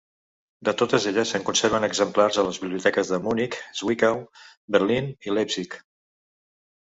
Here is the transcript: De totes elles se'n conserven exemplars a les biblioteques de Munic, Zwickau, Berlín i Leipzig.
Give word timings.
De 0.67 0.71
totes 0.81 1.03
elles 1.09 1.33
se'n 1.33 1.43
conserven 1.49 1.83
exemplars 1.87 2.39
a 2.43 2.45
les 2.47 2.57
biblioteques 2.63 3.11
de 3.15 3.19
Munic, 3.27 3.57
Zwickau, 3.81 4.23
Berlín 4.77 5.11
i 5.29 5.35
Leipzig. 5.35 5.77